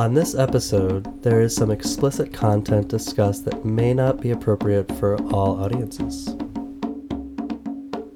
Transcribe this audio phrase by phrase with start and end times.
[0.00, 5.22] On this episode, there is some explicit content discussed that may not be appropriate for
[5.24, 6.34] all audiences.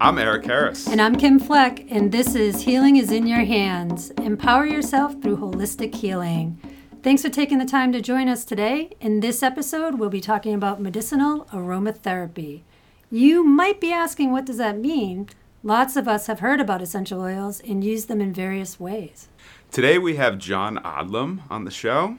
[0.00, 0.88] I'm Eric Harris.
[0.88, 4.10] And I'm Kim Fleck, and this is Healing is in Your Hands.
[4.12, 6.58] Empower yourself through holistic healing.
[7.02, 8.92] Thanks for taking the time to join us today.
[8.98, 12.62] In this episode, we'll be talking about medicinal aromatherapy.
[13.10, 15.28] You might be asking, what does that mean?
[15.62, 19.28] Lots of us have heard about essential oils and use them in various ways.
[19.74, 22.18] Today we have John Odlum on the show.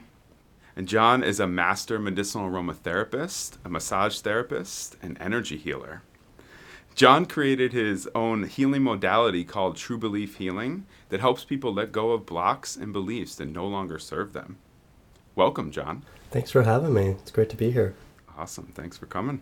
[0.76, 6.02] And John is a master medicinal aromatherapist, a massage therapist, and energy healer.
[6.94, 12.10] John created his own healing modality called True Belief Healing that helps people let go
[12.10, 14.58] of blocks and beliefs that no longer serve them.
[15.34, 16.02] Welcome, John.
[16.30, 17.06] Thanks for having me.
[17.06, 17.94] It's great to be here.
[18.36, 18.70] Awesome.
[18.74, 19.40] Thanks for coming.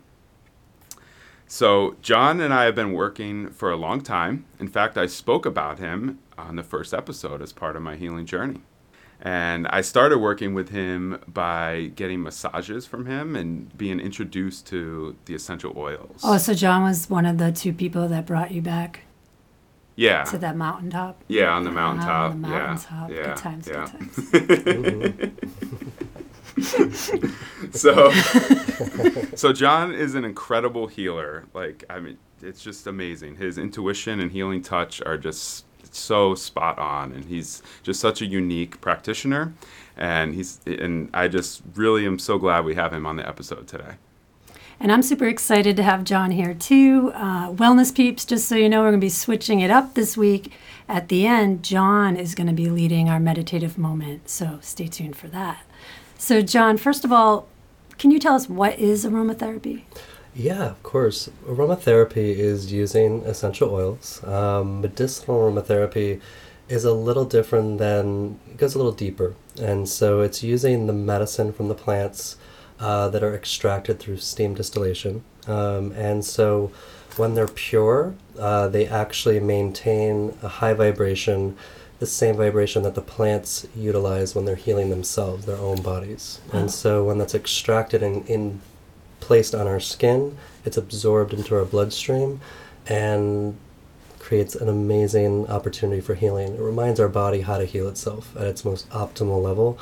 [1.49, 4.45] So, John and I have been working for a long time.
[4.61, 8.27] In fact, I spoke about him on the first episode as part of my healing
[8.27, 8.61] journey.
[9.21, 15.17] And I started working with him by getting massages from him and being introduced to
[15.25, 16.21] the essential oils.
[16.25, 19.01] Oh, so John was one of the two people that brought you back
[19.97, 20.25] yeah.
[20.25, 21.23] to that mountaintop?
[21.29, 22.33] Yeah, on the uh-huh, mountaintop.
[22.33, 23.11] On the mountaintop.
[23.11, 23.23] Yeah.
[23.23, 23.91] Good times, yeah.
[24.33, 25.55] good times.
[27.73, 28.11] so
[29.35, 31.47] so John is an incredible healer.
[31.53, 33.37] Like I mean it's just amazing.
[33.37, 35.65] His intuition and healing touch are just
[35.97, 39.53] so spot on and he's just such a unique practitioner
[39.97, 43.67] and he's and I just really am so glad we have him on the episode
[43.69, 43.95] today.
[44.81, 47.13] And I'm super excited to have John here too.
[47.15, 50.17] Uh, Wellness peeps, just so you know, we're going to be switching it up this
[50.17, 50.53] week.
[50.89, 54.29] At the end, John is going to be leading our meditative moment.
[54.29, 55.63] So stay tuned for that.
[56.19, 57.49] So, John, first of all,
[57.99, 59.83] can you tell us what is aromatherapy?
[60.35, 61.31] Yeah, of course.
[61.47, 64.23] Aromatherapy is using essential oils.
[64.25, 66.21] Um, medicinal aromatherapy
[66.69, 69.35] is a little different than, it goes a little deeper.
[69.61, 72.37] And so it's using the medicine from the plants
[72.81, 75.23] uh, that are extracted through steam distillation.
[75.47, 76.73] Um, and so
[77.17, 81.57] when they're pure, uh, they actually maintain a high vibration,
[82.01, 86.41] the same vibration that the plants utilize when they're healing themselves, their own bodies.
[86.53, 88.61] And so when that's extracted and in,
[89.25, 90.37] placed on our skin,
[90.67, 92.41] it's absorbed into our bloodstream
[92.87, 93.57] and
[94.19, 96.55] creates an amazing opportunity for healing.
[96.55, 99.79] It reminds our body how to heal itself at its most optimal level.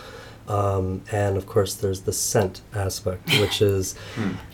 [0.48, 3.96] Um, and of course, there's the scent aspect, which is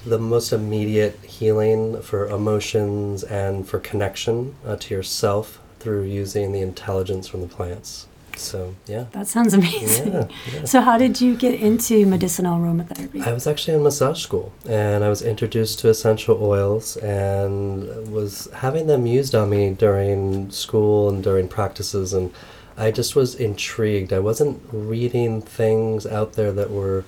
[0.06, 6.60] the most immediate healing for emotions and for connection uh, to yourself through using the
[6.60, 8.08] intelligence from the plants.
[8.38, 9.06] So, yeah.
[9.12, 10.12] That sounds amazing.
[10.12, 10.65] Yeah, yeah.
[10.65, 13.26] So, how did you get into medicinal aromatherapy?
[13.26, 18.49] I was actually in massage school and I was introduced to essential oils and was
[18.54, 22.32] having them used on me during school and during practices and
[22.76, 24.12] I just was intrigued.
[24.12, 27.05] I wasn't reading things out there that were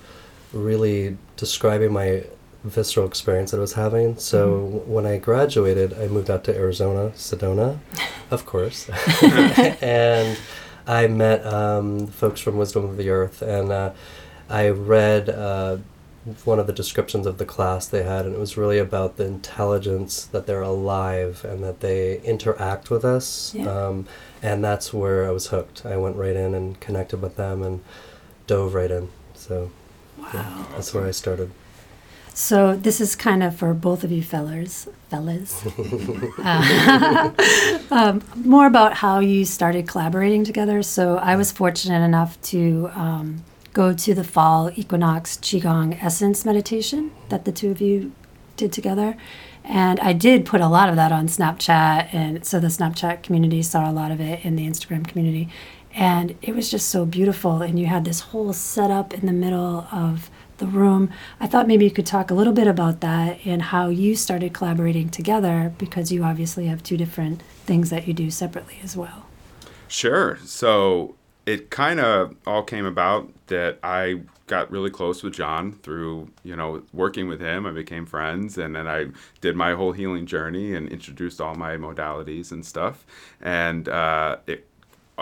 [0.51, 2.25] really describing my
[2.63, 4.17] visceral experience that I was having.
[4.17, 4.91] So mm-hmm.
[4.91, 7.79] when I graduated, I moved out to Arizona, Sedona,
[8.31, 8.89] of course.
[9.81, 10.37] and
[10.87, 13.91] I met um, folks from Wisdom of the Earth, and uh,
[14.49, 15.77] I read uh,
[16.45, 19.25] one of the descriptions of the class they had, and it was really about the
[19.25, 23.53] intelligence that they're alive and that they interact with us.
[23.55, 23.69] Yeah.
[23.69, 24.07] Um,
[24.41, 25.85] and that's where I was hooked.
[25.85, 27.83] I went right in and connected with them and
[28.47, 29.09] dove right in.
[29.33, 29.71] So
[30.33, 31.51] yeah, that's where I started.
[32.33, 35.65] So this is kind of for both of you fellers, fellas.
[36.43, 37.31] Uh,
[37.91, 40.81] um, more about how you started collaborating together.
[40.81, 43.43] So I was fortunate enough to um,
[43.73, 48.11] go to the fall equinox qigong essence meditation that the two of you
[48.57, 49.17] did together,
[49.63, 53.61] and I did put a lot of that on Snapchat, and so the Snapchat community
[53.61, 55.49] saw a lot of it in the Instagram community,
[55.93, 57.61] and it was just so beautiful.
[57.61, 60.29] And you had this whole setup in the middle of
[60.61, 61.09] the room.
[61.41, 64.53] I thought maybe you could talk a little bit about that and how you started
[64.53, 69.25] collaborating together because you obviously have two different things that you do separately as well.
[69.89, 70.37] Sure.
[70.45, 71.15] So
[71.45, 76.55] it kind of all came about that I got really close with John through, you
[76.55, 77.65] know, working with him.
[77.65, 79.07] I became friends and then I
[79.39, 83.05] did my whole healing journey and introduced all my modalities and stuff.
[83.41, 84.67] And uh, it,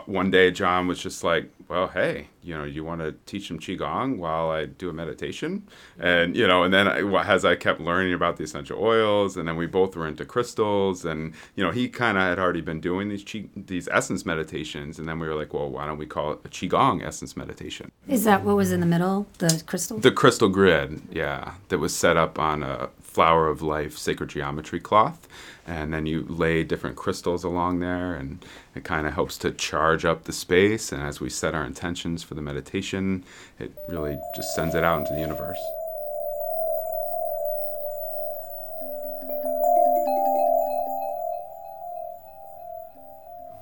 [0.06, 3.60] one day John was just like, well, hey, you know, you want to teach him
[3.60, 5.68] Qigong while I do a meditation?
[6.00, 9.48] And, you know, and then I, as I kept learning about the essential oils, and
[9.48, 12.82] then we both were into crystals, and, you know, he kind of had already been
[12.82, 14.98] doing these qi, these essence meditations.
[14.98, 17.92] And then we were like, well, why don't we call it a Qigong essence meditation?
[18.08, 20.00] Is that what was in the middle, the crystal?
[20.00, 24.80] The crystal grid, yeah, that was set up on a flower of life sacred geometry
[24.80, 25.28] cloth
[25.70, 28.44] and then you lay different crystals along there and
[28.74, 32.24] it kind of helps to charge up the space and as we set our intentions
[32.24, 33.24] for the meditation
[33.60, 35.60] it really just sends it out into the universe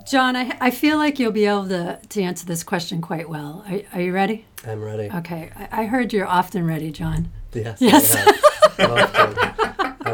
[0.06, 3.66] John, I, I feel like you'll be able to, to answer this question quite well.
[3.68, 4.46] Are, are you ready?
[4.66, 5.12] I'm ready.
[5.14, 5.52] Okay.
[5.54, 7.34] I, I heard you're often ready, John.
[7.54, 7.82] Yes.
[7.82, 9.58] Yes.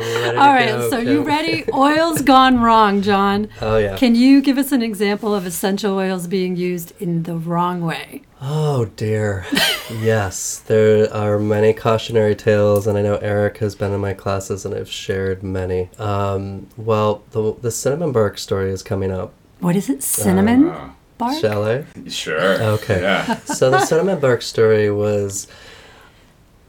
[0.03, 0.37] I am.
[0.37, 0.53] Often.
[0.55, 1.65] Ready All to go, so you ready?
[1.73, 3.49] Oil's gone wrong, John.
[3.61, 3.97] Oh yeah.
[3.97, 8.21] Can you give us an example of essential oils being used in the wrong way?
[8.41, 9.45] Oh dear.
[10.01, 14.65] yes, there are many cautionary tales, and I know Eric has been in my classes
[14.65, 15.89] and I've shared many.
[15.99, 19.33] Um, well, the the cinnamon bark story is coming up.
[19.59, 20.03] What is it?
[20.03, 21.39] Cinnamon Uh, bark?
[21.39, 21.85] Shall I?
[22.09, 23.01] sure Okay.
[23.01, 25.47] yeah so the cinnamon bark story was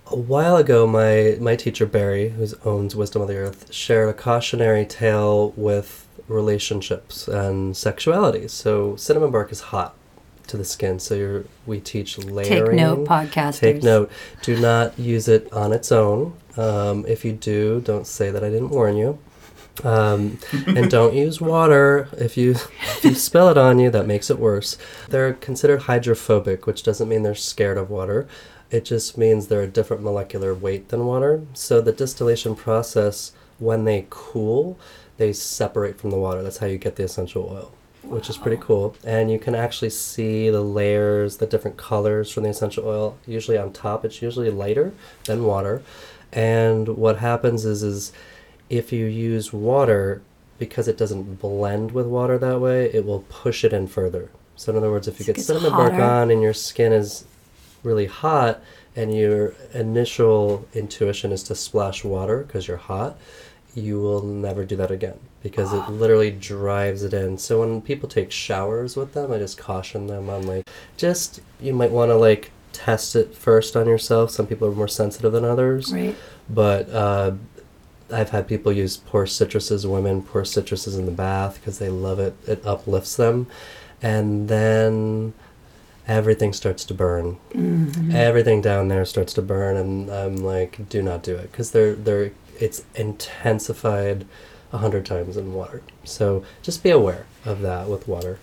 [0.08, 4.12] a while ago my my teacher barry who owns wisdom of the earth shared a
[4.12, 8.48] cautionary tale with relationships and sexuality.
[8.48, 9.94] So cinnamon bark is hot
[10.46, 12.66] to the skin so you're we teach layering.
[12.66, 13.58] Take note, podcasters.
[13.58, 14.10] take note.
[14.42, 16.34] Do not use it on its own.
[16.56, 19.18] Um, if you do don't say that i didn't warn you.
[19.82, 22.08] Um, and don't use water.
[22.12, 24.76] If you if you spill it on you that makes it worse.
[25.08, 28.28] They're considered hydrophobic which doesn't mean they're scared of water
[28.74, 31.42] it just means they're a different molecular weight than water.
[31.54, 34.76] So the distillation process when they cool
[35.16, 36.42] they separate from the water.
[36.42, 37.72] That's how you get the essential oil
[38.02, 38.94] which is pretty cool.
[39.02, 43.56] And you can actually see the layers the different colors from the essential oil usually
[43.56, 44.04] on top.
[44.04, 44.92] It's usually lighter
[45.24, 45.82] than water.
[46.32, 48.12] And what happens is is
[48.68, 50.20] if you use water
[50.58, 54.30] because it doesn't blend with water that way it will push it in further.
[54.56, 57.24] So in other words if you it get cinnamon bark on and your skin is
[57.84, 58.60] really hot
[58.96, 63.16] and your initial intuition is to splash water because you're hot
[63.74, 68.08] you will never do that again because it literally drives it in so when people
[68.08, 72.14] take showers with them i just caution them on like just you might want to
[72.14, 76.14] like test it first on yourself some people are more sensitive than others Right.
[76.48, 77.32] but uh,
[78.12, 82.18] I've had people use pour citruses, women pour citruses in the bath because they love
[82.20, 82.34] it.
[82.46, 83.46] It uplifts them.
[84.02, 85.32] And then
[86.06, 87.38] everything starts to burn.
[87.52, 88.14] Mm-hmm.
[88.14, 89.76] Everything down there starts to burn.
[89.76, 94.26] And I'm like, do not do it because they're, they're, it's intensified
[94.72, 95.82] a hundred times in water.
[96.04, 98.38] So just be aware of that with water.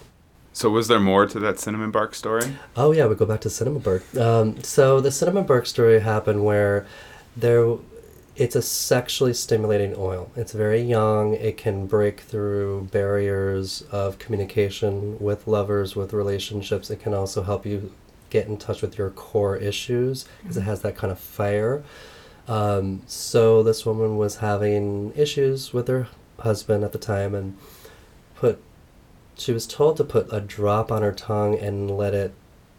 [0.54, 3.50] so was there more to that cinnamon bark story Oh yeah, we go back to
[3.50, 4.04] cinnamon bark.
[4.16, 6.86] Um, so the cinnamon bark story happened where
[7.38, 7.76] there,
[8.36, 10.32] it's a sexually stimulating oil.
[10.36, 11.34] It's very young.
[11.34, 16.90] It can break through barriers of communication with lovers, with relationships.
[16.90, 17.92] It can also help you
[18.30, 21.84] get in touch with your core issues because it has that kind of fire.
[22.48, 26.08] Um, so this woman was having issues with her
[26.40, 27.58] husband at the time and
[28.36, 28.62] put
[29.38, 32.34] she was told to put a drop on her tongue and let it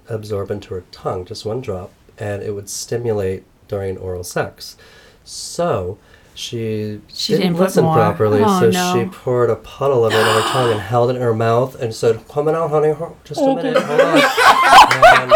[0.08, 4.76] absorb into her tongue, just one drop, and it would stimulate during oral sex.
[5.24, 5.98] So
[6.34, 7.94] she, She didn't, didn't put listen more.
[7.94, 8.94] properly, Oh, so no.
[9.04, 11.80] she poured a puddle of it on her tongue and held it in her mouth
[11.80, 14.19] and said, "Come on out, honey, just a oh, minute, hold on."
[15.20, 15.32] and,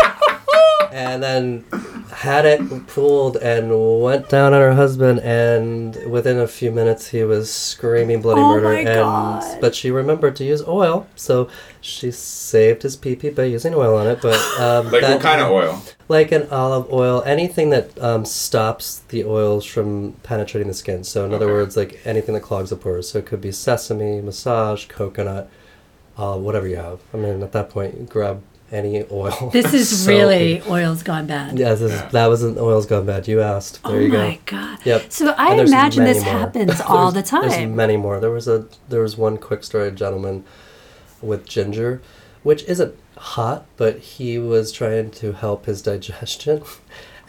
[0.92, 1.64] and then
[2.12, 7.22] had it pulled and went down on her husband and within a few minutes he
[7.24, 9.60] was screaming bloody Oh murder my and God.
[9.60, 11.48] but she remembered to use oil so
[11.80, 15.40] she saved his pee-pee by using oil on it but um, like that- what kind
[15.40, 15.82] of oil?
[16.08, 21.02] Like an olive oil anything that um, stops the oils from penetrating the skin.
[21.02, 23.10] So in other words like anything that clogs the pores.
[23.10, 25.50] So it could be sesame massage coconut
[26.16, 27.00] uh, whatever you have.
[27.12, 28.42] I mean at that point you grab
[28.76, 31.58] any oil This is So- really oil's gone bad.
[31.58, 33.26] yeah, this is, that was an oil's gone bad.
[33.26, 33.80] You asked.
[33.84, 34.78] Oh there oh you my god.
[34.84, 35.12] Yep.
[35.12, 36.32] So I imagine this more.
[36.32, 37.48] happens all the time.
[37.48, 38.20] There's many more.
[38.20, 40.44] There was a there was one quick story gentleman
[41.22, 42.00] with ginger,
[42.42, 46.62] which isn't hot, but he was trying to help his digestion.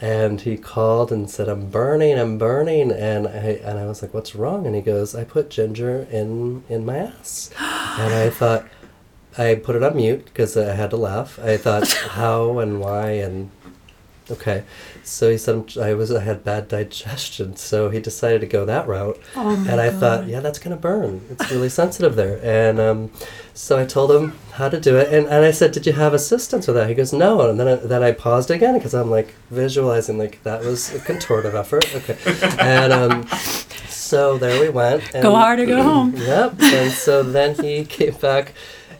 [0.00, 4.14] And he called and said, "I'm burning, I'm burning," and I and I was like,
[4.14, 8.64] "What's wrong?" And he goes, "I put ginger in in my ass," and I thought,
[9.38, 11.38] I put it on mute because I had to laugh.
[11.38, 13.50] I thought, how and why and
[14.30, 14.64] okay.
[15.04, 18.86] So he said I'm- was I had bad digestion, so he decided to go that
[18.86, 19.18] route.
[19.36, 20.00] Oh my and I God.
[20.00, 21.22] thought, yeah, that's gonna burn.
[21.30, 22.38] It's really sensitive there.
[22.42, 23.10] And um,
[23.54, 26.12] so I told him how to do it, and, and I said, did you have
[26.14, 26.88] assistance with that?
[26.88, 27.48] He goes, no.
[27.48, 30.98] And then I, then I paused again because I'm like visualizing like that was a
[31.00, 31.86] contortive effort.
[31.94, 32.16] Okay,
[32.58, 33.26] and um,
[33.88, 35.02] so there we went.
[35.14, 36.14] And, Go hard or go home.
[36.16, 36.60] Yep.
[36.60, 38.52] And so then he came back.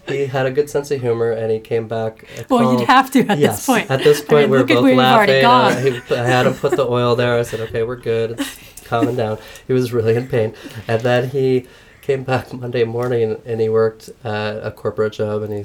[0.08, 2.24] He had a good sense of humor, and he came back.
[2.38, 3.90] uh, Well, you'd have to at yes, this point.
[3.90, 5.92] At this I point, mean, we were both where you've already laughing.
[5.94, 6.02] Uh, gone.
[6.08, 7.38] he, I had him put the oil there.
[7.38, 9.38] I said, "Okay, we're good." It's calming down.
[9.66, 10.54] He was really in pain,
[10.86, 11.66] and then he
[12.02, 15.64] came back Monday morning and he worked at a corporate job and he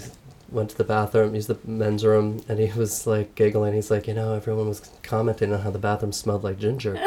[0.51, 3.73] went to the bathroom, used the men's room, and he was like giggling.
[3.73, 6.95] He's like, you know, everyone was commenting on how the bathroom smelled like ginger.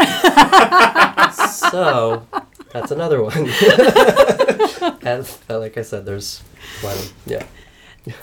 [1.70, 2.26] so
[2.72, 3.32] that's another one.
[5.02, 6.42] and uh, like I said, there's
[6.80, 6.96] one.
[7.26, 7.44] Yeah.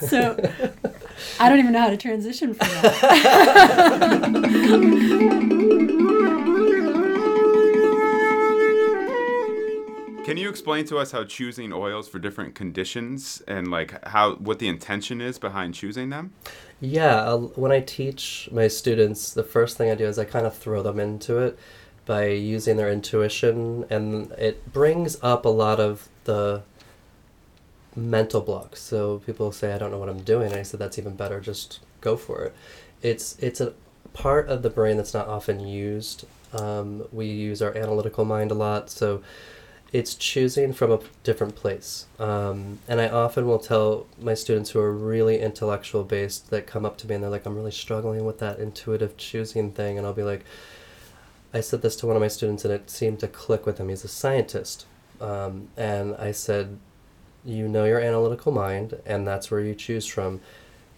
[0.00, 0.36] So
[1.38, 4.14] I don't even know how to transition from that.
[10.24, 14.58] Can you explain to us how choosing oils for different conditions and like how what
[14.58, 16.32] the intention is behind choosing them?
[16.80, 20.46] Yeah, I'll, when I teach my students, the first thing I do is I kind
[20.46, 21.58] of throw them into it
[22.06, 26.62] by using their intuition, and it brings up a lot of the
[27.96, 28.80] mental blocks.
[28.80, 31.40] So people say, "I don't know what I'm doing," and I said, "That's even better.
[31.40, 32.54] Just go for it."
[33.02, 33.72] It's it's a
[34.12, 36.24] part of the brain that's not often used.
[36.52, 39.22] Um, we use our analytical mind a lot, so
[39.94, 42.06] it's choosing from a different place.
[42.18, 46.84] Um, and I often will tell my students who are really intellectual based that come
[46.84, 49.96] up to me and they're like, I'm really struggling with that intuitive choosing thing.
[49.96, 50.44] And I'll be like,
[51.54, 53.88] I said this to one of my students and it seemed to click with him.
[53.88, 54.86] He's a scientist.
[55.20, 56.78] Um, and I said,
[57.44, 60.40] You know your analytical mind, and that's where you choose from.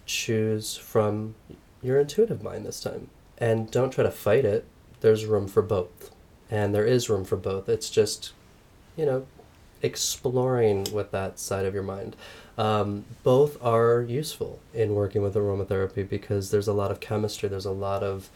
[0.05, 1.35] Choose from
[1.81, 3.09] your intuitive mind this time.
[3.37, 4.65] And don't try to fight it.
[5.01, 6.11] There's room for both.
[6.49, 7.69] And there is room for both.
[7.69, 8.33] It's just
[8.97, 9.25] you know,
[9.81, 12.17] exploring with that side of your mind.
[12.57, 17.67] Um, both are useful in working with aromatherapy because there's a lot of chemistry, there's
[17.67, 18.29] a lot of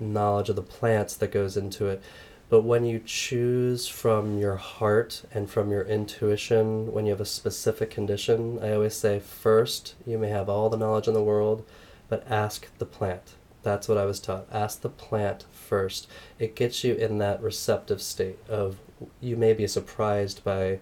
[0.00, 2.02] knowledge of the plants that goes into it.
[2.50, 7.26] But when you choose from your heart and from your intuition, when you have a
[7.26, 11.66] specific condition, I always say first, you may have all the knowledge in the world,
[12.08, 13.34] but ask the plant.
[13.62, 14.46] That's what I was taught.
[14.50, 16.08] Ask the plant first.
[16.38, 18.78] It gets you in that receptive state of
[19.20, 20.78] you may be surprised by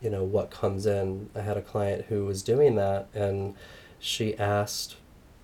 [0.00, 3.54] you know what comes in i had a client who was doing that and
[3.98, 4.96] she asked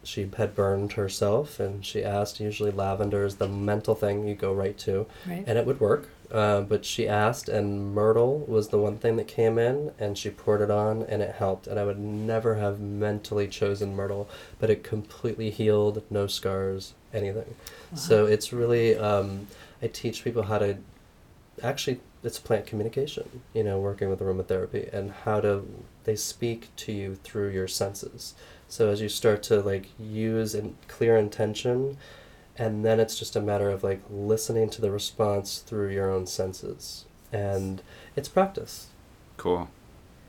[0.04, 4.52] she had burned herself and she asked usually lavender is the mental thing you go
[4.52, 5.44] right to Right.
[5.46, 9.28] and it would work uh, but she asked and myrtle was the one thing that
[9.28, 12.80] came in and she poured it on and it helped and i would never have
[12.80, 14.28] mentally chosen myrtle
[14.58, 17.54] but it completely healed no scars anything.
[17.94, 19.46] So it's really um,
[19.82, 20.78] i teach people how to
[21.62, 25.66] actually it's plant communication you know working with aromatherapy and how to
[26.04, 28.34] they speak to you through your senses
[28.72, 31.98] so as you start to like use in clear intention
[32.56, 36.26] and then it's just a matter of like listening to the response through your own
[36.26, 37.82] senses and
[38.16, 38.86] it's practice
[39.42, 39.68] Cool.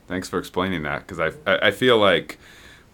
[0.08, 2.38] Thanks for explaining that because I I feel like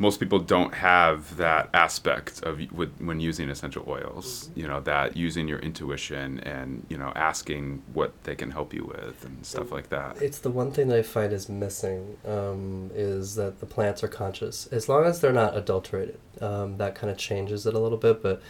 [0.01, 4.49] most people don't have that aspect of with when using essential oils.
[4.57, 8.85] You know that using your intuition and you know asking what they can help you
[8.85, 10.21] with and stuff like that.
[10.23, 14.09] it's the one thing that i find is missing um, is that the plants are
[14.09, 17.99] conscious as long as they're not adulterated um, that kind of changes it a little
[17.99, 18.43] bit but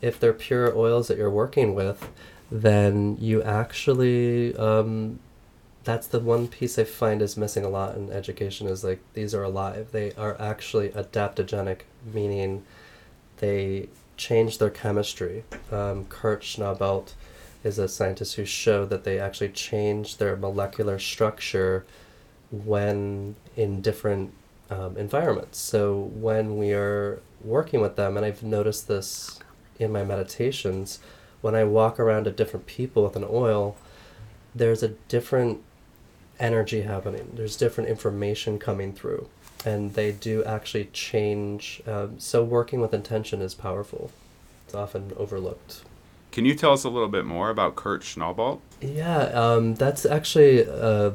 [0.00, 2.10] if they're pure oils that you're working with
[2.50, 5.18] then you actually um,
[5.84, 9.34] that's the one piece I find is missing a lot in education is like these
[9.34, 9.88] are alive.
[9.92, 11.80] They are actually adaptogenic,
[12.12, 12.64] meaning
[13.38, 15.44] they change their chemistry.
[15.70, 17.14] Um, Kurt Schnaubelt
[17.64, 21.84] is a scientist who showed that they actually change their molecular structure
[22.50, 24.32] when in different
[24.70, 25.58] um, environments.
[25.58, 29.40] So when we are working with them, and I've noticed this
[29.78, 31.00] in my meditations,
[31.40, 33.76] when I walk around to different people with an oil,
[34.54, 35.62] there's a different
[36.42, 37.30] energy happening.
[37.34, 39.28] There's different information coming through,
[39.64, 41.80] and they do actually change.
[41.86, 44.10] Um, so working with intention is powerful.
[44.66, 45.82] It's often overlooked.
[46.32, 48.60] Can you tell us a little bit more about Kurt Schnaubelt?
[48.80, 50.68] Yeah, um, that's actually.
[50.68, 51.12] Uh,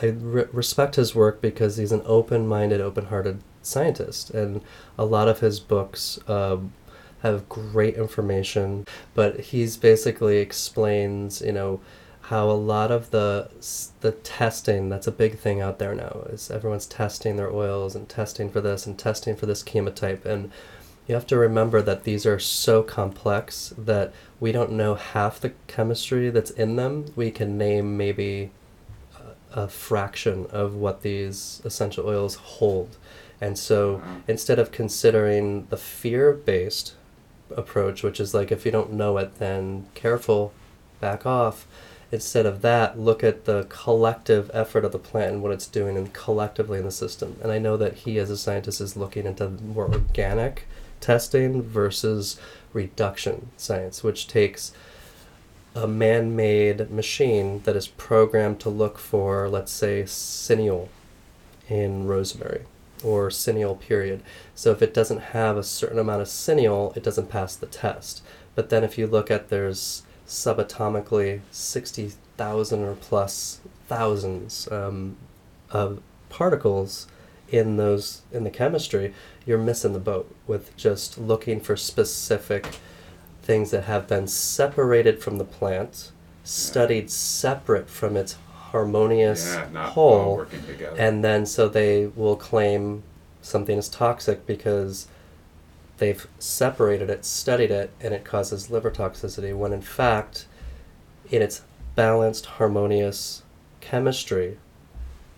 [0.00, 4.62] I re- respect his work because he's an open-minded, open-hearted scientist, and
[4.96, 6.72] a lot of his books um,
[7.22, 8.86] have great information.
[9.14, 11.80] But he's basically explains, you know,
[12.28, 13.48] how a lot of the
[14.00, 18.08] the testing that's a big thing out there now is everyone's testing their oils and
[18.08, 20.50] testing for this and testing for this chemotype and
[21.08, 25.54] you have to remember that these are so complex that we don't know half the
[25.66, 27.06] chemistry that's in them.
[27.16, 28.50] We can name maybe
[29.54, 32.98] a, a fraction of what these essential oils hold.
[33.40, 36.92] And so instead of considering the fear based
[37.56, 40.52] approach, which is like if you don't know it, then careful,
[41.00, 41.66] back off.
[42.10, 45.96] Instead of that, look at the collective effort of the plant and what it's doing
[45.96, 47.36] and collectively in the system.
[47.42, 50.66] And I know that he, as a scientist, is looking into more organic
[51.00, 52.40] testing versus
[52.72, 54.72] reduction science, which takes
[55.74, 60.88] a man-made machine that is programmed to look for, let's say, cineole
[61.68, 62.62] in rosemary
[63.04, 64.22] or cineole period.
[64.54, 68.22] So if it doesn't have a certain amount of cineole, it doesn't pass the test.
[68.54, 75.16] But then if you look at there's subatomically 60,000 or plus thousands um,
[75.70, 77.06] of particles
[77.50, 79.14] in those in the chemistry,
[79.46, 82.66] you're missing the boat with just looking for specific
[83.42, 86.10] things that have been separated from the plant,
[86.44, 90.94] studied separate from its harmonious Yeah, whole, working together.
[91.00, 93.02] and then so they will claim
[93.40, 95.08] something is toxic because
[95.98, 99.56] they've separated it, studied it, and it causes liver toxicity.
[99.56, 100.46] When in fact,
[101.30, 101.62] in its
[101.94, 103.42] balanced, harmonious
[103.80, 104.58] chemistry,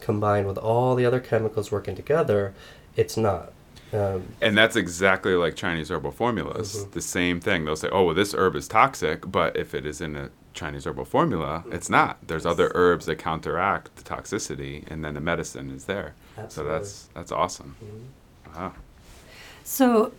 [0.00, 2.54] combined with all the other chemicals working together,
[2.96, 3.52] it's not.
[3.92, 6.84] Um, And that's exactly like Chinese herbal formulas.
[6.86, 6.92] Mhm.
[6.92, 7.64] The same thing.
[7.64, 10.86] They'll say, "Oh, well, this herb is toxic," but if it is in a Chinese
[10.86, 12.18] herbal formula, it's not.
[12.26, 16.14] There's other herbs that counteract the toxicity, and then the medicine is there.
[16.38, 16.72] Absolutely.
[16.72, 17.74] So that's that's awesome.
[17.84, 18.54] mhm.
[18.54, 18.72] Wow.
[19.64, 20.12] So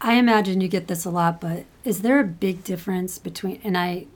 [0.00, 3.76] I imagine you get this a lot, but is there a big difference between and
[3.76, 4.06] I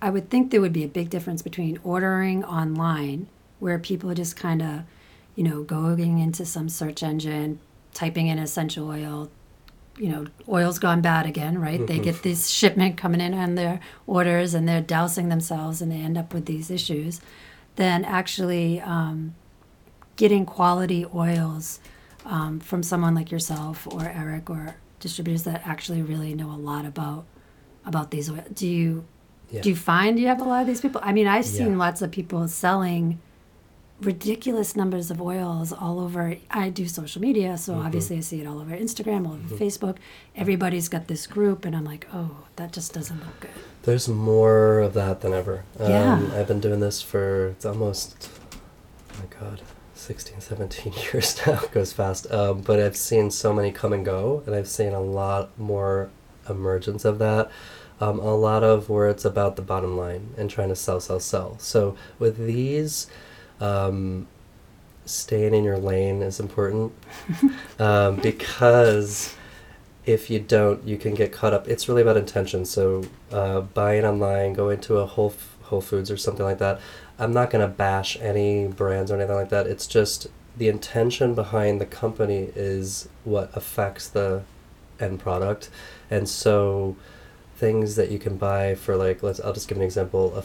[0.00, 3.28] I would think there would be a big difference between ordering online
[3.60, 4.82] where people are just kind of,
[5.36, 7.60] you know, going into some search engine,
[7.94, 9.30] typing in essential oil,
[9.96, 11.86] you know, oil's gone bad again, right?
[11.86, 16.00] They get this shipment coming in on their orders and they're dousing themselves and they
[16.00, 17.20] end up with these issues.
[17.76, 19.34] Then actually um,
[20.16, 21.78] getting quality oils
[22.24, 26.84] um, from someone like yourself or Eric or distributors that actually really know a lot
[26.86, 27.24] about
[27.84, 28.48] about these oils.
[28.54, 29.04] Do you
[29.50, 29.60] Yeah.
[29.60, 31.00] do you find you have a lot of these people?
[31.04, 31.76] I mean, I've seen Yeah.
[31.84, 33.18] lots of people selling
[34.00, 36.36] ridiculous numbers of oils all over.
[36.50, 37.86] I do social media, so Mm-hmm.
[37.86, 39.96] obviously I see it all over Instagram, all over Facebook.
[40.34, 43.50] Everybody's got this group, and I'm like, oh, that just doesn't look good.
[43.84, 45.64] There's more of that than ever.
[45.78, 46.14] Yeah.
[46.14, 49.60] Um, I've been doing this for it's almost, oh my God,
[50.02, 51.60] 16, 17 years now.
[51.72, 52.30] Goes fast.
[52.30, 56.10] Um, but I've seen so many come and go, and I've seen a lot more
[56.48, 57.50] emergence of that.
[58.00, 61.20] Um, a lot of where it's about the bottom line and trying to sell, sell,
[61.20, 61.56] sell.
[61.60, 63.06] So with these,
[63.60, 64.26] um,
[65.04, 66.92] staying in your lane is important
[67.78, 69.36] um, because
[70.04, 71.68] if you don't, you can get caught up.
[71.68, 72.64] It's really about intention.
[72.64, 76.80] So uh, buying online, going to a Whole F- Whole Foods or something like that.
[77.22, 79.68] I'm not gonna bash any brands or anything like that.
[79.68, 84.42] It's just the intention behind the company is what affects the
[84.98, 85.70] end product,
[86.10, 86.96] and so
[87.56, 90.42] things that you can buy for like let's I'll just give an example a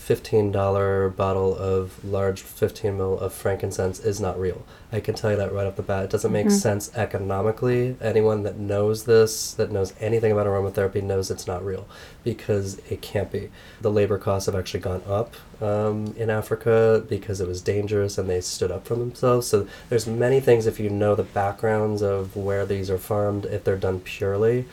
[0.00, 4.64] fifteen dollar bottle of large fifteen mil of frankincense is not real.
[4.90, 6.04] I can tell you that right off the bat.
[6.04, 6.52] It doesn't make Mhm.
[6.52, 7.96] sense economically.
[8.00, 11.86] Anyone that knows this, that knows anything about aromatherapy, knows it's not real
[12.24, 13.50] because it can't be.
[13.82, 18.28] The labor costs have actually gone up um, in Africa because it was dangerous and
[18.28, 19.46] they stood up for themselves.
[19.46, 23.62] So there's many things if you know the backgrounds of where these are farmed, if
[23.64, 24.64] they're done purely,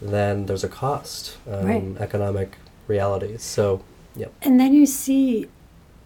[0.00, 1.84] then there's a cost, um, Right.
[1.98, 3.36] economic reality.
[3.38, 3.80] So,
[4.16, 4.32] yep.
[4.42, 5.48] And then you see,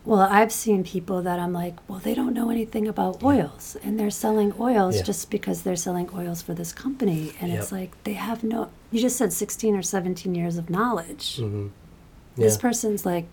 [0.04, 3.98] well, I've seen people that I'm like, well, they don't know anything about oils, and
[3.98, 5.02] they're selling oils Yeah.
[5.02, 8.70] just because they're selling oils for this company, and it's like they have no.
[8.90, 11.36] You just said 16 or 17 years of knowledge.
[11.36, 11.68] hmm
[12.36, 13.26] This person's like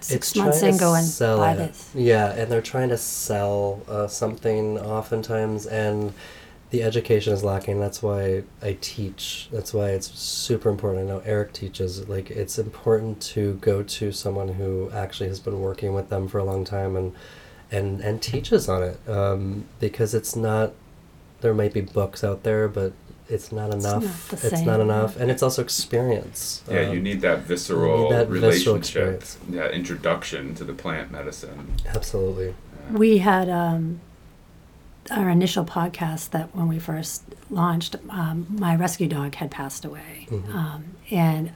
[0.00, 1.56] six It's months trying in to going sell buy it.
[1.56, 1.90] this.
[1.94, 6.12] Yeah, and they're trying to sell uh, something oftentimes, and
[6.70, 7.80] the education is lacking.
[7.80, 9.48] That's why I teach.
[9.50, 11.08] That's why it's super important.
[11.08, 12.08] I know Eric teaches.
[12.08, 16.38] Like, it's important to go to someone who actually has been working with them for
[16.38, 17.12] a long time and
[17.70, 20.72] and and teaches on it um, because it's not.
[21.40, 22.92] There might be books out there, but
[23.28, 24.02] it's not It's enough.
[24.32, 24.66] not the it's same.
[24.66, 26.62] not enough, and it's also experience.
[26.68, 29.38] Yeah, you Um, need that visceral that visceral relationship, experience.
[29.50, 31.72] that introduction to the plant medicine.
[31.86, 32.54] absolutely.
[32.90, 34.00] We had um,
[35.10, 40.26] our initial podcast that when we first launched, um, my rescue dog had passed away.
[40.30, 40.54] Mhm.
[40.54, 41.52] Um, and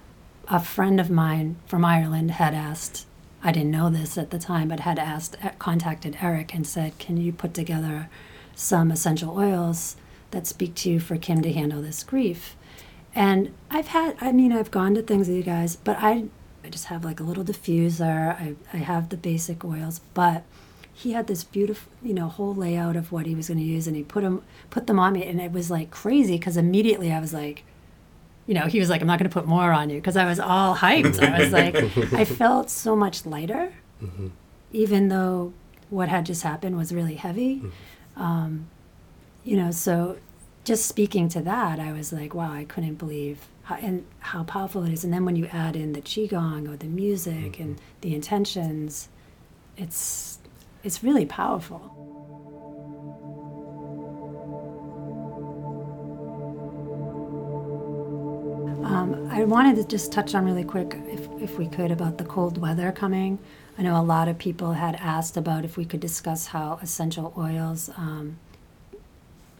[0.48, 3.06] a friend of mine from Ireland had asked,
[3.44, 6.98] I didn't know this at the time, but had asked, uh, contacted Eric and said,
[6.98, 8.08] Can you put together
[8.54, 9.96] some essential oils
[10.30, 12.56] that speak to you for Kim to handle this grief?
[13.14, 16.24] And I've had, I mean, I've gone to things with you guys, but I,
[16.64, 18.34] I just have like a little diffuser.
[18.40, 20.44] I, I have the basic oils, but
[20.94, 23.86] he had this beautiful, you know, whole layout of what he was going to use,
[23.86, 27.12] and he put them, put them on me, and it was like crazy because immediately
[27.12, 27.64] I was like,
[28.46, 30.26] you know, he was like, I'm not going to put more on you because I
[30.26, 31.22] was all hyped.
[31.22, 31.76] I was like,
[32.12, 34.28] I felt so much lighter, hmm
[34.74, 35.52] even though
[35.90, 37.62] what had just happened was really heavy.
[38.16, 38.68] Um,
[39.44, 40.16] you know, so
[40.64, 44.84] just speaking to that, I was like, wow, I couldn't believe how, and how powerful
[44.84, 45.04] it is.
[45.04, 49.10] And then when you add in the qigong or the music and the intentions,
[49.76, 50.38] it's
[50.82, 51.90] it's really powerful.
[58.84, 62.24] Um, I wanted to just touch on really quick, if, if we could, about the
[62.24, 63.38] cold weather coming.
[63.78, 67.32] I know a lot of people had asked about if we could discuss how essential
[67.38, 68.38] oils, um,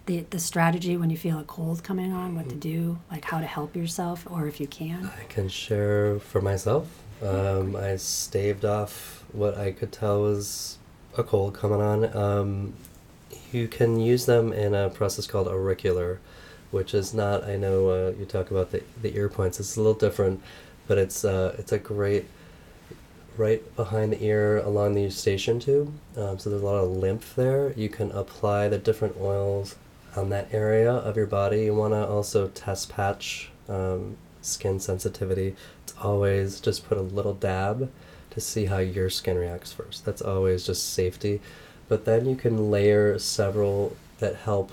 [0.07, 3.39] the, the strategy when you feel a cold coming on, what to do, like how
[3.39, 5.11] to help yourself, or if you can.
[5.19, 6.89] I can share for myself.
[7.23, 10.79] Um, I staved off what I could tell was
[11.17, 12.17] a cold coming on.
[12.17, 12.75] Um,
[13.53, 16.21] you can use them in a process called auricular,
[16.71, 17.45] which is not.
[17.45, 19.61] I know uh, you talk about the the ear points.
[19.61, 20.43] It's a little different,
[20.87, 22.27] but it's uh, it's a great
[23.37, 25.93] right behind the ear along the eustachian tube.
[26.17, 27.73] Um, so there's a lot of lymph there.
[27.73, 29.77] You can apply the different oils
[30.17, 31.65] on that area of your body.
[31.65, 35.57] You want to also test patch um, skin sensitivity.
[35.85, 37.91] It's always just put a little dab
[38.33, 40.05] to see how your skin reacts first.
[40.05, 41.41] That's always just safety.
[41.89, 44.73] But then you can layer several that help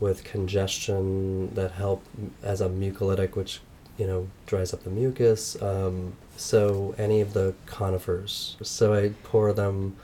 [0.00, 2.04] with congestion, that help
[2.42, 3.60] as a mucolytic, which
[3.96, 5.60] you know dries up the mucus.
[5.62, 8.56] Um, so any of the conifers.
[8.62, 9.96] So I pour them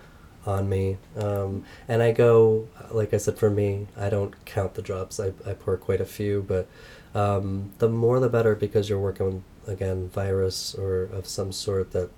[0.47, 3.89] on me, um, and I go like I said for me.
[3.97, 5.19] I don't count the drops.
[5.19, 6.69] I I pour quite a few, but
[7.15, 12.11] um, the more the better because you're working again virus or of some sort that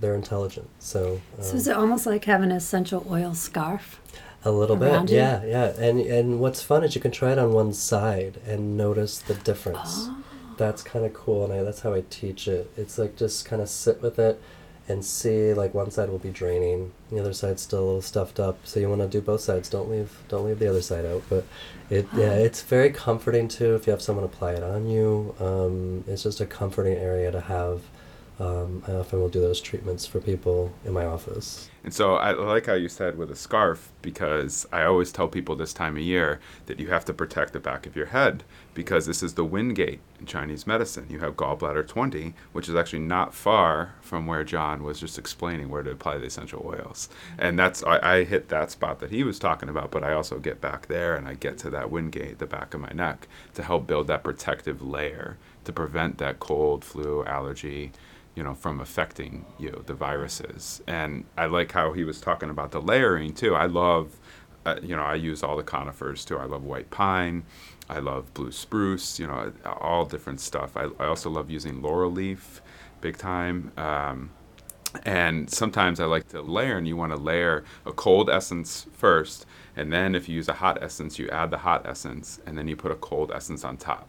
[0.00, 0.68] they're intelligent.
[0.78, 4.00] So, um, So is it almost like having an essential oil scarf?
[4.44, 5.16] a little bit, you?
[5.16, 5.66] yeah, yeah.
[5.78, 9.34] And and what's fun is you can try it on one side and notice the
[9.34, 10.06] difference.
[10.08, 10.16] Oh.
[10.56, 12.70] That's kind of cool, and I, that's how I teach it.
[12.76, 14.40] It's like just kind of sit with it
[14.88, 15.52] and see.
[15.54, 18.58] Like one side will be draining, the other side's still a little stuffed up.
[18.64, 19.68] So you want to do both sides.
[19.68, 21.22] Don't leave don't leave the other side out.
[21.28, 21.44] But
[21.90, 25.34] it yeah, it's very comforting too if you have someone apply it on you.
[25.38, 27.82] Um, it's just a comforting area to have.
[28.40, 31.68] Um, I often will do those treatments for people in my office.
[31.84, 35.56] And so I like how you said with a scarf because I always tell people
[35.56, 39.04] this time of year that you have to protect the back of your head because
[39.04, 41.06] this is the wind gate in Chinese medicine.
[41.10, 45.68] You have gallbladder 20, which is actually not far from where John was just explaining
[45.68, 47.10] where to apply the essential oils.
[47.38, 50.38] And that's I, I hit that spot that he was talking about, but I also
[50.38, 53.28] get back there and I get to that wind gate, the back of my neck,
[53.54, 55.36] to help build that protective layer
[55.70, 57.92] to prevent that cold, flu, allergy
[58.34, 60.82] you know, from affecting you, the viruses.
[60.86, 63.54] And I like how he was talking about the layering too.
[63.54, 64.16] I love,
[64.64, 66.38] uh, you know, I use all the conifers too.
[66.38, 67.42] I love white pine.
[67.88, 70.76] I love blue spruce, you know, all different stuff.
[70.76, 72.62] I, I also love using laurel leaf
[73.00, 73.72] big time.
[73.76, 74.30] Um,
[75.04, 79.46] and sometimes I like to layer, and you want to layer a cold essence first,
[79.76, 82.66] and then if you use a hot essence, you add the hot essence, and then
[82.66, 84.08] you put a cold essence on top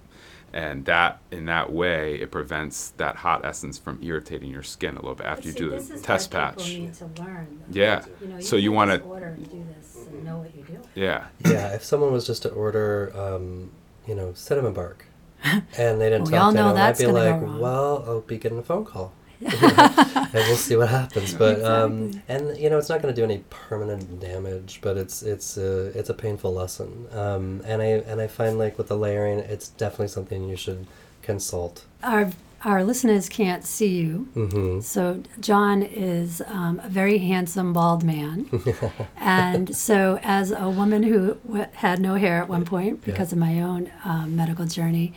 [0.54, 5.02] and that in that way it prevents that hot essence from irritating your skin a
[5.02, 6.68] little bit after you do the test patch.
[6.68, 7.64] need to learn.
[7.70, 8.04] Yeah.
[8.22, 10.84] You know, So you want to order and do this and know what you're doing.
[10.96, 11.28] yeah.
[11.46, 13.72] yeah, if someone was just to order, um,
[14.08, 15.06] you know, cinnamon bark,
[15.44, 18.38] and they didn't We talk all to know anyone, I'd be like, well, I'll be
[18.38, 19.14] getting a phone call.
[19.64, 21.34] and we'll see what happens.
[21.34, 25.24] But um, and you know, it's not going to do any permanent damage, but it's
[25.24, 27.08] it's a it's a painful lesson.
[27.12, 30.88] Um, and I and I find like with the layering, it's definitely something you should
[31.22, 31.86] consult.
[32.04, 32.32] Our
[32.64, 34.30] our listeners can't see you.
[34.36, 38.48] hmm So John is um, a very handsome bald man,
[39.18, 43.40] and so as a woman who w- had no hair at one point because of
[43.40, 45.14] my own um, medical journey,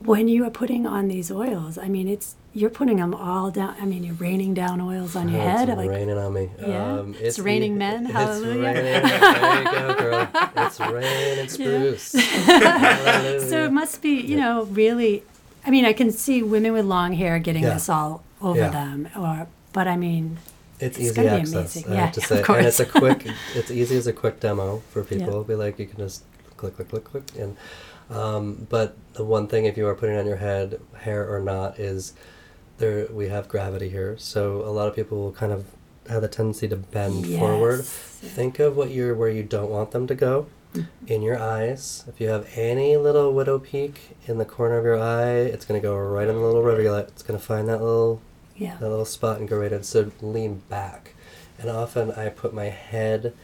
[0.00, 3.76] when you are putting on these oils, I mean, it's you're putting them all down.
[3.80, 5.68] I mean, you're raining down oils on your Oh, head.
[5.68, 6.48] It's like, raining on me.
[6.58, 6.94] Yeah?
[7.00, 8.62] Um, It's raining the- men, It's hallelujah.
[8.62, 8.82] raining.
[9.10, 10.28] There you go, girl.
[10.56, 12.12] It's raining spruce.
[12.14, 13.40] Hallelujah.
[13.50, 15.22] so it must be, you know, really.
[15.66, 17.74] I mean, I can see women with long hair getting Yeah.
[17.74, 18.70] this all over Yeah.
[18.70, 20.38] them, or but I mean,
[20.80, 21.52] It's, It's easy access.
[21.54, 21.84] amazing.
[21.90, 23.26] I Yeah, have to of say, and it's a quick.
[23.54, 25.38] It's easy as a quick demo for people.
[25.40, 25.46] Yeah.
[25.46, 26.22] Be like, you can just
[26.56, 27.56] click, click, click, click, and.
[28.08, 31.78] Um, but the one thing, if you are putting on your head, hair or not,
[31.80, 32.12] is
[32.78, 33.06] there.
[33.10, 35.66] We have gravity here, so a lot of people will kind of
[36.08, 37.84] have the tendency to bend forward.
[37.84, 40.46] Think of what you're where you don't want them to go.
[40.74, 41.06] Mm-hmm.
[41.06, 45.00] In your eyes, if you have any little widow peak in the corner of your
[45.00, 47.08] eye, it's going to go right in the little rivulet.
[47.08, 48.20] It's going to find that little
[48.56, 49.82] yeah, that little spot and go right in.
[49.82, 51.14] So lean back.
[51.58, 53.34] And often I put my head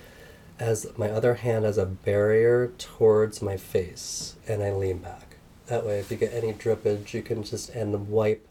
[0.58, 5.36] as my other hand as a barrier towards my face and I lean back.
[5.66, 8.46] That way, if you get any drippage, you can just and wipe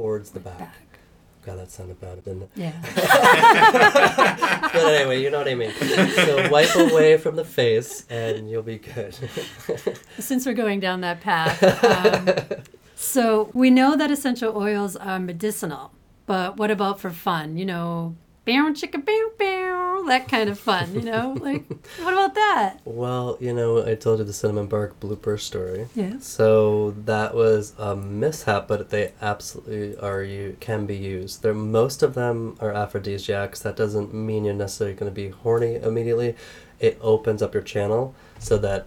[0.00, 0.58] towards the back.
[0.58, 0.98] back.
[1.44, 2.50] God, that sounded bad, didn't it?
[2.54, 2.72] Yeah.
[4.72, 5.72] but anyway, you know what I mean.
[5.72, 9.14] So wipe away from the face, and you'll be good.
[10.18, 12.62] Since we're going down that path, um,
[12.94, 15.92] so we know that essential oils are medicinal,
[16.24, 17.58] but what about for fun?
[17.58, 20.94] You know, bow chicka bow bow, that kind of fun.
[20.94, 21.64] You know, like
[22.00, 22.80] what about that?
[22.84, 25.88] well, you know, I told you the cinnamon bark blooper story.
[25.94, 26.26] Yes.
[26.26, 31.42] So that was a mishap, but they absolutely are you can be used.
[31.42, 33.60] There most of them are aphrodisiacs.
[33.60, 36.36] That doesn't mean you're necessarily going to be horny immediately.
[36.78, 38.86] It opens up your channel so that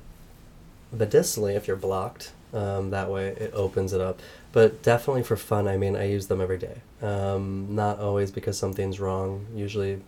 [0.94, 4.22] medicinally, if you're blocked, um, that way it opens it up.
[4.52, 6.82] But definitely for fun, I mean, I use them every day.
[7.02, 9.48] Um, not always because something's wrong.
[9.56, 10.02] Usually,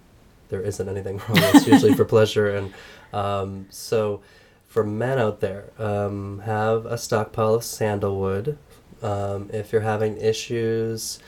[0.50, 1.38] there isn't anything wrong.
[1.38, 2.74] It's usually for pleasure, and
[3.12, 4.22] um, so
[4.68, 8.58] for men out there, um, have a stockpile of sandalwood.
[9.02, 11.20] Um, if you're having issues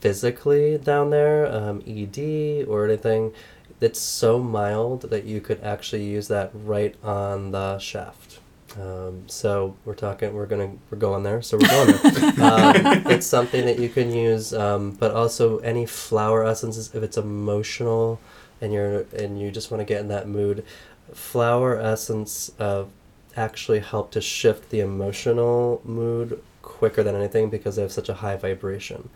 [0.00, 3.32] physically down there, um, ED or anything,
[3.80, 8.37] it's so mild that you could actually use that right on the shaft.
[8.76, 11.42] Um, so we're talking, we're gonna, we're going there.
[11.42, 12.44] So we're going there.
[12.44, 17.16] um, it's something that you can use, um, but also any flower essences if it's
[17.16, 18.20] emotional
[18.60, 20.64] and you're and you just want to get in that mood.
[21.12, 22.84] Flower essence uh,
[23.36, 28.14] actually help to shift the emotional mood quicker than anything because they have such a
[28.14, 29.08] high vibration.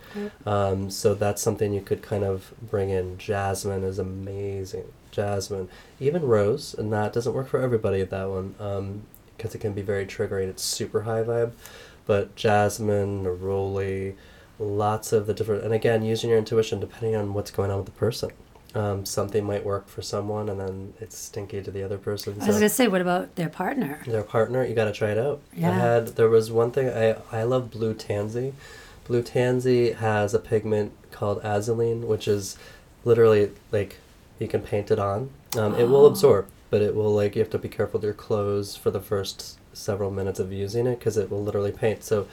[0.46, 3.18] Um, so that's something you could kind of bring in.
[3.18, 4.84] Jasmine is amazing.
[5.10, 5.68] Jasmine,
[6.00, 8.02] even rose, and that doesn't work for everybody.
[8.02, 8.54] That one,
[9.42, 10.46] because it can be very triggering.
[10.48, 11.52] It's super high vibe,
[12.06, 14.14] but jasmine, neroli,
[14.60, 15.64] lots of the different.
[15.64, 18.30] And again, using your intuition depending on what's going on with the person.
[18.74, 22.34] Um, something might work for someone, and then it's stinky to the other person.
[22.34, 24.00] I was so- gonna say, what about their partner?
[24.06, 25.72] their partner you got to try it out i Yeah.
[25.72, 28.54] had there was one thing i i love blue tansy
[29.06, 32.56] blue tansy has a pigment called azulene which is
[33.04, 33.96] literally like
[34.38, 35.28] you can paint it on
[35.58, 36.12] um, it will Oh.
[36.12, 39.00] absorb but it will like you have to be careful with your clothes for the
[39.00, 42.26] first several minutes of using it because it will literally paint so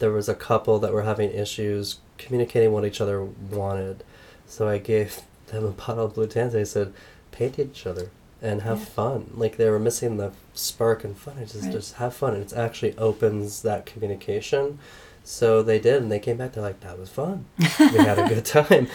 [0.00, 4.02] there was a couple that were having issues communicating what each other wanted
[4.46, 6.92] so i gave them a bottle of blue tansy i said
[7.30, 8.10] paint each other
[8.42, 8.84] and have Yeah.
[8.84, 9.30] fun.
[9.34, 11.38] Like they were missing the spark and fun.
[11.40, 11.72] It's just Right.
[11.72, 14.78] just have fun, and it actually opens that communication.
[15.24, 16.52] So they did, and they came back.
[16.52, 17.46] They're like, "That was fun.
[17.58, 18.86] we had a good time."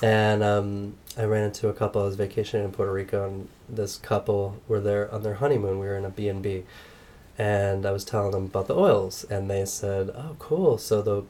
[0.00, 2.02] And um, I ran into a couple.
[2.02, 5.78] I was vacationing in Puerto Rico, and this couple were there on their honeymoon.
[5.78, 6.64] We were in a B and B,
[7.38, 11.24] and I was telling them about the oils, and they said, "Oh, cool." So the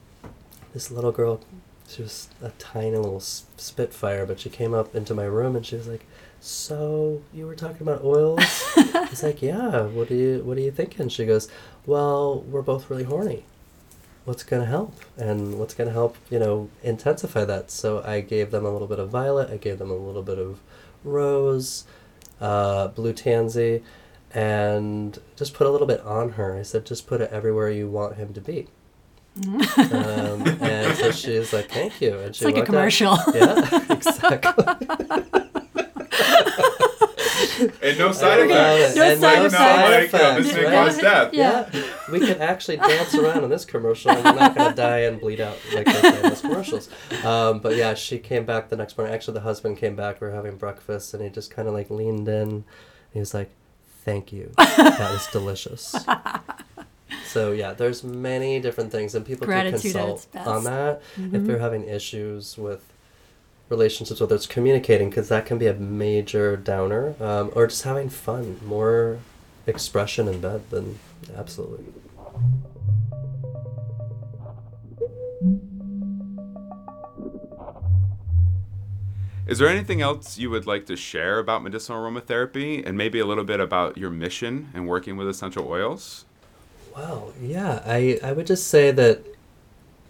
[0.73, 1.41] this little girl,
[1.87, 5.77] she was a tiny little spitfire, but she came up into my room, and she
[5.77, 6.07] was like
[6.45, 10.61] so you were talking about oils i was like yeah what do you what are
[10.61, 11.49] you thinking she goes
[11.87, 13.45] well we're both really horny
[14.25, 14.95] what's going to help?
[15.17, 17.71] And what's going to help you know intensify that?
[17.71, 20.39] So i gave them a little bit of violet i gave them a little bit
[20.39, 20.61] of
[21.05, 21.85] rose
[22.41, 23.83] uh, blue tansy
[24.33, 26.57] and just put a little bit on her.
[26.57, 28.67] I said just put it everywhere you want him to be.
[29.47, 32.15] Um, and so she's like thank you.
[32.19, 32.75] And It's she like a walked out.
[32.75, 33.17] commercial.
[33.35, 34.65] yeah exactly
[37.83, 38.95] And no side effects.
[38.95, 38.97] it.
[38.97, 39.55] No And side no effects.
[39.55, 40.87] side Like, uh, this effects, may right?
[40.87, 41.33] cause death.
[41.35, 41.69] Yeah.
[41.73, 44.99] Yeah, we could actually dance around in this commercial, and we're not going to die
[45.01, 46.89] and bleed out like they say in those commercials.
[47.25, 49.15] Um, but yeah, she came back the next morning.
[49.15, 50.21] Actually, the husband came back.
[50.21, 52.65] We were having breakfast, and he just kind of like leaned in.
[53.13, 53.51] He was like,
[54.05, 55.95] "Thank you, that was delicious."
[57.27, 61.47] So yeah, there's many different things, and people Gratitude can consult on that if Mhm.
[61.47, 62.83] they're having issues with
[63.69, 68.09] relationships, whether it's communicating, because that can be a major downer, um, or just having
[68.09, 69.19] fun, more
[69.67, 70.99] expression in bed than
[71.37, 71.85] absolutely.
[79.47, 83.27] Is there anything else you would like to share about medicinal aromatherapy and maybe a
[83.27, 86.25] little bit about your mission in working with essential oils?
[86.97, 89.23] Well, yeah, I, I would just say that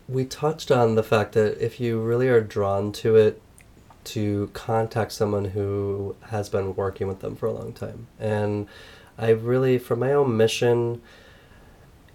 [0.09, 3.43] we touched on the fact that if you really are drawn to it,
[4.05, 8.07] to contact someone who has been working with them for a long time.
[8.19, 8.69] And
[9.19, 11.01] I really, for my own mission,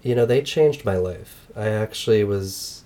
[0.02, 1.47] you know, they changed my life.
[1.56, 2.84] I actually was,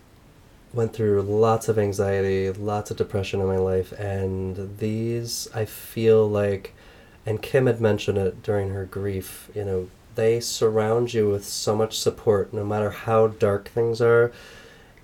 [0.74, 6.28] went through lots of anxiety, lots of depression in my life, and these, I feel
[6.28, 6.74] like,
[7.26, 11.76] and Kim had mentioned it during her grief, you know, they surround you with so
[11.76, 14.32] much support no matter how dark things are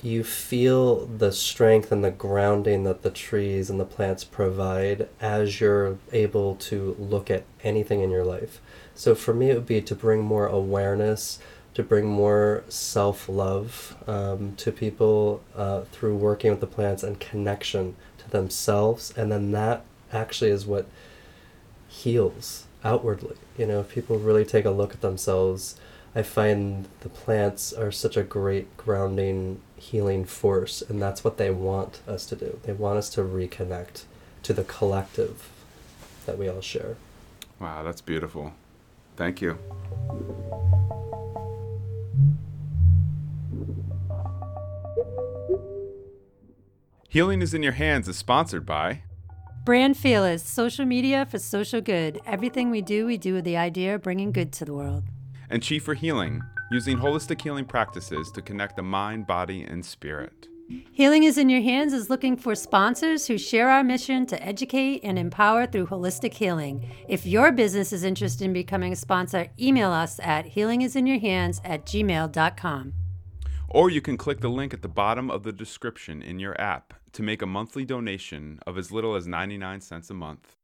[0.01, 5.59] you feel the strength and the grounding that the trees and the plants provide as
[5.59, 8.61] you're able to look at anything in your life
[8.95, 11.39] so for me it would be to bring more awareness
[11.73, 17.19] to bring more self love um, to people uh, through working with the plants and
[17.19, 19.13] connection to themselves.
[19.15, 20.87] And then that actually is what
[21.87, 23.37] heals outwardly.
[23.57, 25.79] You know, if people really take a look at themselves,
[26.15, 31.51] I find the plants are such a great grounding, healing force, and that's what they
[31.51, 32.59] want us to do.
[32.63, 34.03] They want us to reconnect
[34.43, 35.49] to the collective
[36.25, 36.97] that we all share.
[37.59, 38.53] Wow, that's beautiful.
[39.15, 39.59] Thank you.
[47.07, 49.01] Healing is in Your Hands is sponsored by
[49.65, 52.19] Brand Fearless, social media for social good.
[52.25, 55.03] Everything we do, we do with the idea of bringing good to the world.
[55.49, 60.47] And Chi for Healing, using holistic healing practices to connect the mind, body, and spirit.
[60.91, 65.01] Healing is in Your Hands is looking for sponsors who share our mission to educate
[65.03, 66.87] and empower through holistic healing.
[67.07, 72.93] If your business is interested in becoming a sponsor, email us at healingisinyourhands at gmail.com.
[73.67, 76.93] Or you can click the link at the bottom of the description in your app
[77.13, 80.55] to make a monthly donation of as little as 99 cents a month.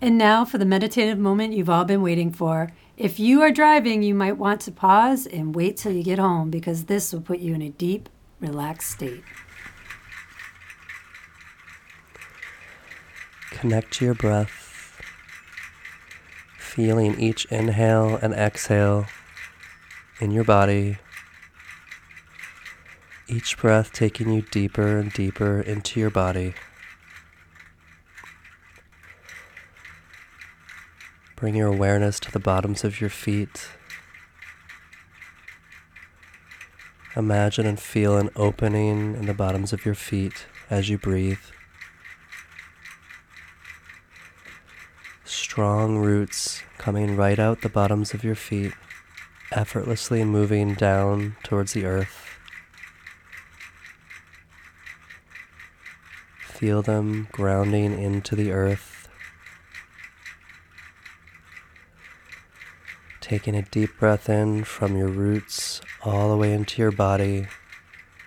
[0.00, 2.70] And now for the meditative moment you've all been waiting for.
[2.96, 6.50] If you are driving, you might want to pause and wait till you get home
[6.50, 8.08] because this will put you in a deep,
[8.40, 9.22] relaxed state.
[13.50, 15.00] Connect to your breath,
[16.58, 19.06] feeling each inhale and exhale
[20.20, 20.98] in your body.
[23.28, 26.54] Each breath taking you deeper and deeper into your body.
[31.36, 33.68] Bring your awareness to the bottoms of your feet.
[37.14, 41.38] Imagine and feel an opening in the bottoms of your feet as you breathe.
[45.24, 48.72] Strong roots coming right out the bottoms of your feet,
[49.52, 52.30] effortlessly moving down towards the earth.
[56.40, 58.95] Feel them grounding into the earth.
[63.26, 67.48] Taking a deep breath in from your roots all the way into your body,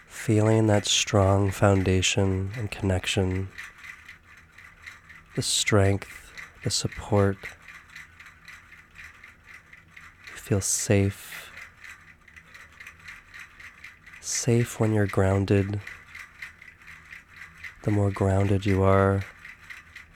[0.09, 3.47] feeling that strong foundation and connection,
[5.37, 6.33] the strength,
[6.65, 7.37] the support.
[10.27, 11.49] You feel safe.
[14.19, 15.79] Safe when you're grounded.
[17.83, 19.23] The more grounded you are,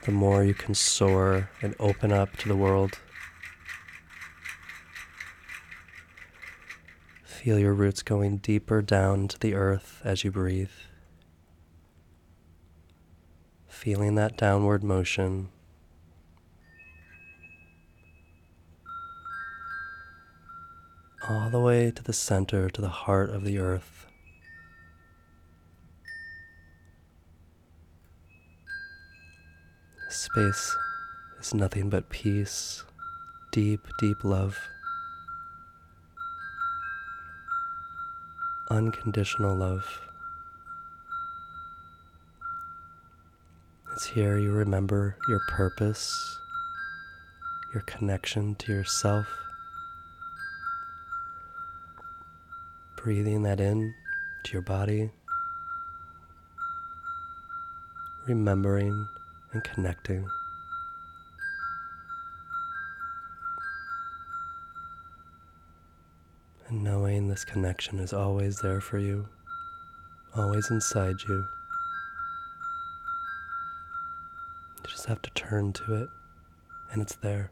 [0.02, 3.00] the more you can soar and open up to the world.
[7.44, 10.70] Feel your roots going deeper down to the earth as you breathe.
[13.68, 15.50] Feeling that downward motion.
[21.28, 24.06] All the way to the center, to the heart of the earth.
[30.10, 30.78] Space
[31.42, 32.86] is nothing but peace,
[33.52, 34.58] deep, deep love.
[38.74, 39.86] Unconditional love.
[43.94, 46.12] It's here you remember your purpose,
[47.72, 49.28] your connection to yourself.
[52.96, 53.94] Breathing that in
[54.46, 55.12] to your body,
[58.26, 59.08] remembering
[59.52, 60.28] and connecting.
[67.34, 69.28] This connection is always there for you,
[70.36, 71.38] always inside you.
[74.78, 76.10] You just have to turn to it,
[76.91, 77.50] and it's there.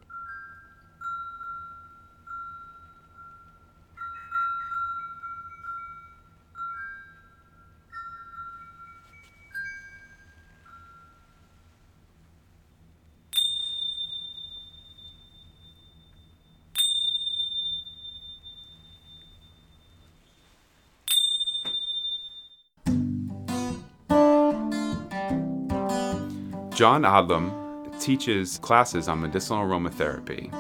[26.82, 30.52] John Odlum teaches classes on medicinal aromatherapy.